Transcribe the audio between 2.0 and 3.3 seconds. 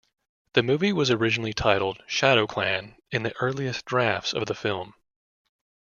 "Shadow Clan" in